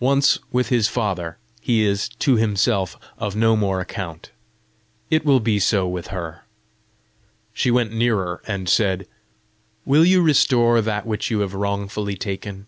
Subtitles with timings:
[0.00, 4.32] Once with his father, he is to himself of no more account.
[5.10, 6.44] It will be so with her."
[7.52, 9.06] She went nearer and said,
[9.84, 12.66] "Will you restore that which you have wrongfully taken?"